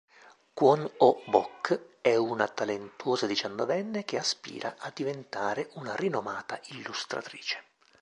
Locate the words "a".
4.79-4.91